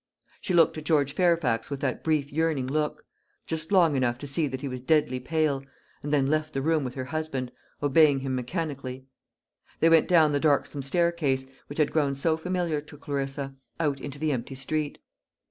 She 0.41 0.55
looked 0.55 0.79
at 0.79 0.83
George 0.83 1.13
Fairfax 1.13 1.69
with 1.69 1.79
that 1.81 2.03
brief 2.03 2.33
yearning 2.33 2.65
look, 2.65 3.05
just 3.45 3.71
long 3.71 3.95
enough 3.95 4.17
to 4.17 4.25
see 4.25 4.47
that 4.47 4.61
he 4.61 4.67
was 4.67 4.81
deadly 4.81 5.19
pale; 5.19 5.63
and 6.01 6.11
then 6.11 6.25
left 6.25 6.53
the 6.55 6.61
room 6.63 6.83
with 6.83 6.95
her 6.95 7.03
husband, 7.05 7.51
obeying 7.83 8.21
him 8.21 8.33
mechanically 8.33 9.05
They 9.79 9.89
went 9.89 10.07
down 10.07 10.31
the 10.31 10.39
darksome 10.39 10.81
staircase, 10.81 11.45
which 11.67 11.77
had 11.77 11.91
grown 11.91 12.15
so 12.15 12.35
familiar 12.35 12.81
to 12.81 12.97
Clarissa, 12.97 13.55
out 13.79 13.99
into 14.01 14.17
the 14.17 14.31
empty 14.31 14.55
street. 14.55 14.97